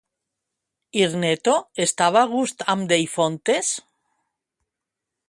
[1.01, 1.53] Hirneto
[1.85, 3.73] estava a gust amb Deifontes?